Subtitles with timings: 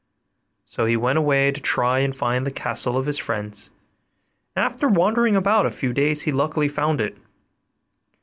[0.65, 3.69] So he went away to try and find the castle of his friends;
[4.55, 7.15] and after wandering about a few days he luckily found it.